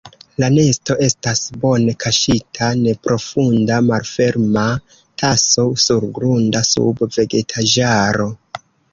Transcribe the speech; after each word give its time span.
La 0.41 0.47
nesto 0.51 0.93
estas 1.07 1.41
bone 1.63 1.91
kaŝita 2.03 2.69
neprofunda 2.85 3.77
malferma 3.89 4.63
taso 5.23 5.65
surgrunda 5.83 6.63
sub 6.71 7.05
vegetaĵaro. 7.19 8.27